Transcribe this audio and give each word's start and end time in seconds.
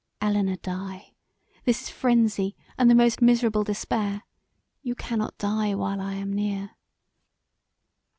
Elinor 0.19 0.55
die! 0.55 1.13
This 1.65 1.83
is 1.83 1.89
frenzy 1.89 2.55
and 2.75 2.89
the 2.89 2.95
most 2.95 3.21
miserable 3.21 3.63
despair: 3.63 4.23
you 4.81 4.95
cannot 4.95 5.37
die 5.37 5.75
while 5.75 6.01
I 6.01 6.15
am 6.15 6.33
near." 6.33 6.71